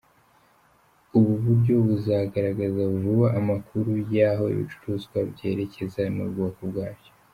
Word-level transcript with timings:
Ubu 1.17 1.33
buryo 1.43 1.73
buzagaragaza 1.87 2.81
vuba 3.01 3.27
amakuru 3.39 3.89
y’aho 4.15 4.43
ibicuruzwa 4.53 5.17
byerekeza 5.31 6.01
n’ubwoko 6.15 6.61
bwacyo. 6.71 7.11